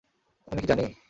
আমি 0.47 0.59
কী 0.61 0.67
জানি? 0.67 0.85